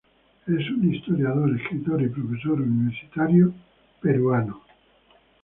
Es 0.47 0.67
un 0.71 0.91
historiador, 0.95 1.55
escritor 1.55 2.01
y 2.01 2.09
profesor 2.09 2.53
universitario 2.59 3.53
peruano. 4.01 4.63